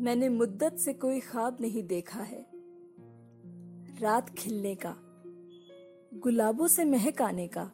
[0.00, 2.46] मैंने मुद्दत से कोई ख्वाब नहीं देखा है।
[4.00, 4.96] रात खिलने का,
[6.14, 7.70] गुलाबों से महक आने का,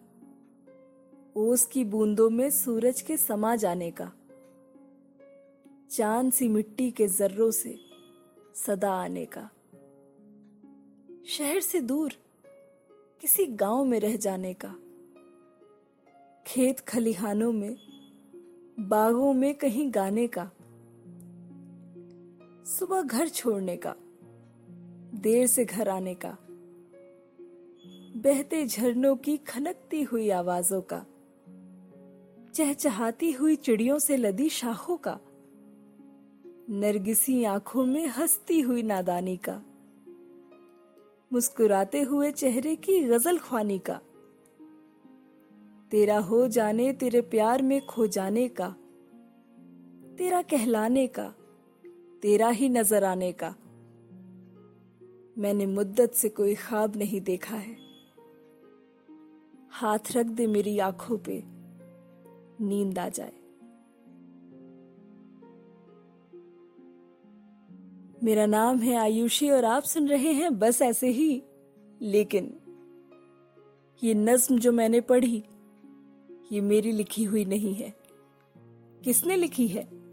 [1.37, 4.13] ओस की बूंदों में सूरज के समा जाने का,
[5.91, 7.79] चाँद सी मिट्टी के जर्रों से
[8.55, 9.51] सदा आने का।
[11.27, 12.13] शहर से दूर,
[13.21, 14.75] किसी गाँव में रह जाने का।
[16.47, 17.77] खेत खलिहानों में,
[18.81, 20.51] बागों में कहीं गाने का।
[22.65, 23.95] सुबह घर छोड़ने का,
[25.15, 26.37] देर से घर आने का,
[28.17, 31.05] बहते झरनों की खनकती हुई आवाजों का,
[32.55, 35.19] चहचहाती हुई चिड़ियों से लदी शाखों का,
[36.71, 39.63] नरगिसी आँखों में हंसती हुई नादानी का,
[41.33, 44.01] मुस्कुराते हुए चेहरे की गज़ल ख्वानी का,
[45.91, 48.75] तेरा हो जाने तेरे प्यार में खो जाने का,
[50.19, 51.35] तेरा कहलाने का
[52.25, 53.55] तेरा ही नज़र आने का।
[55.39, 57.77] मैंने मुद्दत से कोई ख्वाब नहीं देखा है।
[59.71, 61.43] हाथ रख दे मेरी आँखों पे।
[62.65, 63.33] नींद आ जाए।
[68.25, 71.43] मेरा नाम है आयुषी और आप सुन रहे हैं बस ऐसे ही।
[72.03, 72.61] लेकिन
[74.05, 75.45] ये नज्म जो मैंने पढ़ी,
[76.53, 77.95] ये मेरी लिखी हुई नहीं है।
[79.05, 80.04] किसने लिखी है?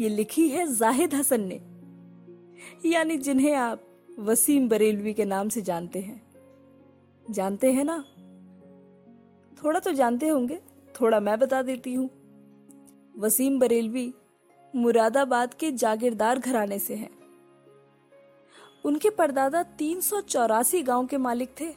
[0.00, 1.60] ये लिखी है जाहिद हसन ने।
[2.88, 3.82] यानी जिन्हें आप
[4.18, 6.22] वसीम बरेलवी के नाम से जानते हैं।
[7.30, 8.04] जानते हैं ना?
[9.64, 10.60] थोड़ा तो जानते होंगे,
[11.00, 12.10] थोड़ा मैं बता देती हूँ।
[13.18, 14.14] वसीम बरेलवी
[14.76, 17.10] मुरादाबाद के जागीरदार घराने से हैं।
[18.84, 21.74] उनके परदादा तीन सौ चौरासी गाँव के मालिक थे।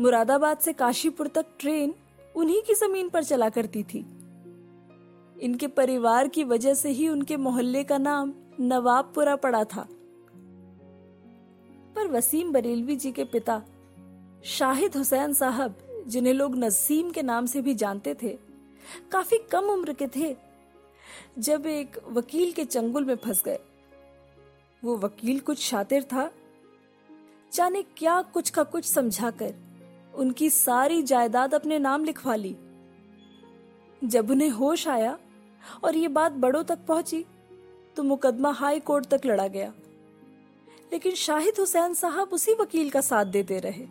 [0.00, 1.94] मुरादाबाद से काशीपुर तक ट्रेन
[2.36, 4.19] उन्हीं की ज़मीन पर चला करती थी।
[5.40, 9.88] इनके परिवार की वजह से ही उनके मोहल्ले का नाम नवाबपुरा पड़ा था।
[11.96, 13.62] पर वसीम बरेलवी जी के पिता,
[14.44, 18.38] शाहिद हुसैन साहब, जिन्हें लोग नसीम के नाम से भी जानते थे,
[19.12, 20.36] काफ़ी कम उम्र के थे,
[21.38, 23.58] जब एक वकील के चंगुल में फंस गए।
[24.84, 26.30] वो वकील कुछ शातिर था।
[27.52, 29.54] जाने क्या कुछ का कुछ समझाकर
[30.14, 32.56] उनकी सारी जायदाद अपने नाम लिखवा ली।
[34.04, 35.18] जब उन्हें होश आया
[35.84, 37.24] और ये बात बड़ों तक पहुँची
[37.96, 39.72] तो मुकदमा हाई कोर्ट तक लड़ा गया।
[40.92, 43.86] लेकिन शाहिद हुसैन साहब उसी वकील का साथ देते रहे।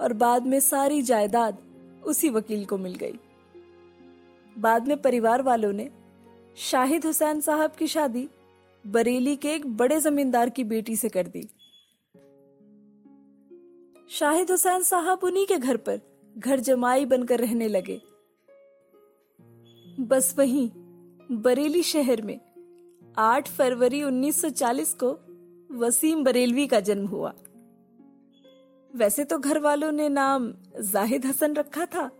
[0.00, 1.58] और बाद में सारी जायदाद
[2.04, 3.18] उसी वकील को मिल गई।
[4.58, 5.90] बाद में परिवार वालों ने
[6.56, 8.28] शाहिद हुसैन साहब की शादी
[8.86, 11.48] बरेली के एक बड़े जमींदार की बेटी से कर दी।
[14.10, 16.00] शाहिद हुसैन साहब उन्हीं के घर पर
[16.38, 18.00] घर जमाई बनकर रहने लगे।
[20.02, 20.70] बस वहीं,
[21.32, 22.40] बरेली शहर में
[23.18, 25.10] 8 फरवरी 1940 को
[25.78, 27.32] वसीम बरेलवी का जन्म हुआ।
[28.94, 32.10] वैसे तो घर वालों ने नाम जाहिद हसन रखा था।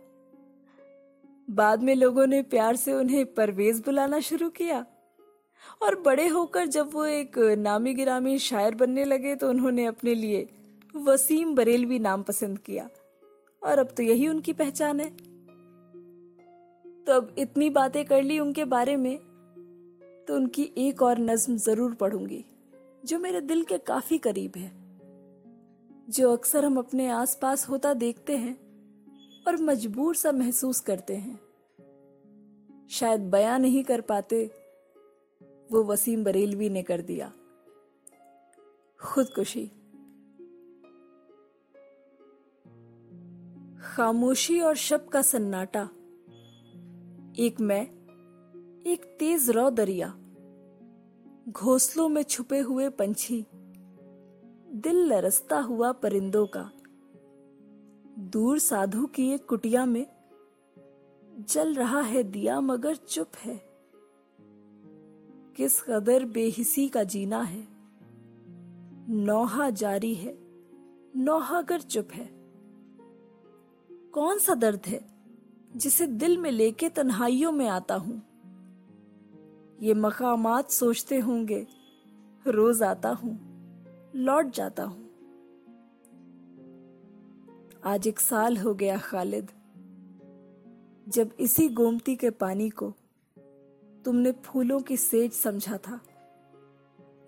[1.49, 4.85] बाद में लोगों ने प्यार से उन्हें परवेज बुलाना शुरू किया
[5.81, 10.47] और बड़े होकर जब वो एक नामी गिरामी शायर बनने लगे तो उन्होंने अपने लिए
[10.95, 12.89] वसीम बरेलवी नाम पसंद किया।
[13.63, 15.32] और अब तो यही उनकी पहचान है।
[17.07, 19.17] तो अब इतनी बातें कर ली उनके बारे में
[20.27, 22.43] तो उनकी एक और नज्म ज़रूर पढ़ूँगी,
[23.05, 24.71] जो मेरे दिल के काफ़ी करीब है।
[26.09, 28.55] जो अक्सर हम अपने आसपास होता देखते हैं
[29.47, 31.39] और मजबूर सा महसूस करते हैं।
[32.89, 34.45] शायद बयां नहीं कर पाते,
[35.71, 37.31] वो वसीम बरेलवी ने कर दिया।
[38.99, 39.65] खुदकुशी।
[43.85, 45.89] खामोशी और शब का सन्नाटा।
[47.39, 47.85] एक मैं,
[48.83, 50.17] एक तेज रौ दरिया।
[51.49, 53.45] घोंसलों में छुपे हुए पंछी,
[54.73, 56.71] दिल लरसता हुआ परिंदों का।
[58.19, 60.07] दूर साधु की एक कुटिया में
[61.39, 63.61] जल रहा है दिया मगर चुप है।
[65.55, 67.67] किस कदर बेहिसी का जीना है।
[69.09, 70.37] नौहा जारी है
[71.15, 72.29] नौहा कर चुप है।
[74.11, 75.12] कौन सा दर्द है?
[75.75, 78.21] जिसे दिल में लेके तन्हाइयों में आता हूँ।
[79.81, 81.65] ये मकामात सोचते होंगे,
[82.45, 83.37] रोज आता हूँ,
[84.15, 85.01] लौट जाता हूँ।
[87.85, 89.51] आज एक साल हो गया खालिद।
[91.07, 92.93] जब इसी गोमती के पानी को
[94.05, 95.99] तुमने फूलों की सेज समझा था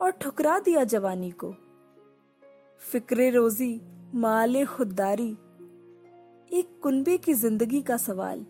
[0.01, 1.53] और ठुकरा दिया जवानी को,
[2.81, 3.81] फिक्रे रोजी
[4.15, 5.35] माले खुददारी
[6.51, 8.45] एक कुनबे की ज़िंदगी का सवाल।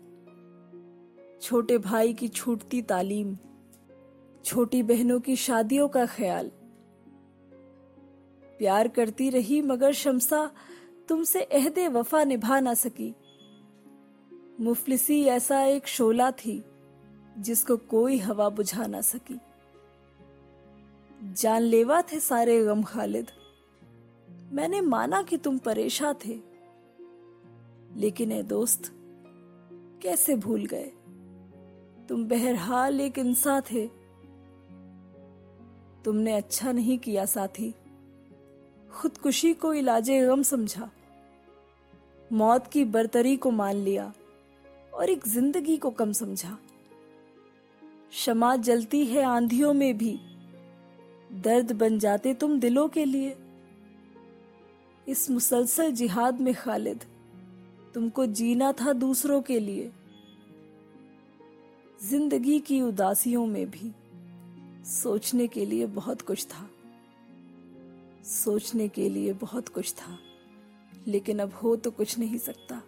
[1.42, 3.36] छोटे भाई की छूटती तालीम,
[4.44, 6.50] छोटी बहनों की शादियों का ख्याल।
[8.58, 10.50] प्यार करती रही मगर शमसा
[11.08, 13.14] तुमसे अहदे वफा निभा ना सकी।
[14.60, 16.64] मुफलिसी ऐसा एक शोला थी,
[17.38, 19.38] जिसको कोई हवा बुझा ना सकी।
[21.34, 23.30] जानलेवा थे सारे गम खालिद।
[24.52, 26.55] मैंने माना कि तुम परेशान थे।
[27.96, 28.92] लेकिन ए दोस्त,
[30.02, 30.92] कैसे भूल गए?
[32.08, 33.86] तुम बहरहाल एक इंसान थे।
[36.04, 37.74] तुमने अच्छा नहीं किया साथी।
[38.92, 40.90] खुदकुशी को इलाजे गम समझा।
[42.32, 44.12] मौत की बर्तरी को मान लिया
[44.94, 46.58] और एक ज़िंदगी को कम समझा।
[48.10, 50.20] क्षमा जलती है आंधियों में भी।
[51.32, 53.36] दर्द बन जाते तुम दिलों के लिए।
[55.08, 57.04] इस मुसलसल जिहाद में खालिद।
[57.96, 59.90] तुमको जीना था दूसरों के लिए।
[62.00, 63.90] ज़िंदगी की उदासियों में भी
[64.84, 66.68] सोचने के लिए बहुत कुछ था।
[68.24, 70.18] सोचने के लिए बहुत कुछ था,
[71.06, 72.82] लेकिन अब हो तो कुछ नहीं सकता।